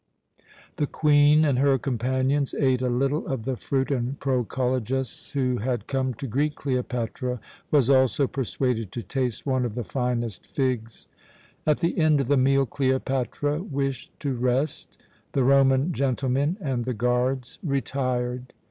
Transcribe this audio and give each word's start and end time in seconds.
The 0.77 0.87
Queen 0.87 1.45
and 1.45 1.59
her 1.59 1.77
companions 1.77 2.55
ate 2.57 2.81
a 2.81 2.89
little 2.89 3.27
of 3.27 3.45
the 3.45 3.55
fruit, 3.55 3.91
and 3.91 4.19
Proculejus, 4.19 5.29
who 5.33 5.57
had 5.59 5.85
come 5.85 6.15
to 6.15 6.25
greet 6.25 6.55
Cleopatra, 6.55 7.39
was 7.69 7.87
also 7.87 8.25
persuaded 8.25 8.91
to 8.93 9.03
taste 9.03 9.45
one 9.45 9.63
of 9.63 9.75
the 9.75 9.83
finest 9.83 10.47
figs. 10.47 11.07
At 11.67 11.81
the 11.81 11.99
end 11.99 12.19
of 12.19 12.29
the 12.29 12.35
meal 12.35 12.65
Cleopatra 12.65 13.61
wished 13.61 14.09
to 14.21 14.33
rest. 14.33 14.97
The 15.33 15.43
Roman 15.43 15.93
gentlemen 15.93 16.57
and 16.59 16.83
the 16.85 16.95
guards 16.95 17.59
retired. 17.61 18.53